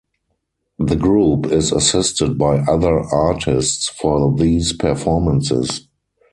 The 0.79 0.95
group 0.95 1.45
is 1.45 1.71
assisted 1.71 2.35
by 2.35 2.61
other 2.61 3.01
artists 3.01 3.87
for 3.87 4.35
these 4.35 4.73
performances. 4.73 5.85